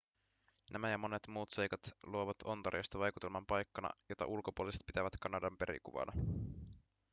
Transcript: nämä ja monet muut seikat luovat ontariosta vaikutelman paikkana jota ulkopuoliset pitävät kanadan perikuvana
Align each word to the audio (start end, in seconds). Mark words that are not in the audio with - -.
nämä 0.71 0.89
ja 0.89 0.97
monet 0.97 1.27
muut 1.27 1.49
seikat 1.49 1.79
luovat 2.03 2.35
ontariosta 2.45 2.99
vaikutelman 2.99 3.45
paikkana 3.45 3.89
jota 4.09 4.25
ulkopuoliset 4.25 4.81
pitävät 4.87 5.13
kanadan 5.21 5.57
perikuvana 5.57 6.13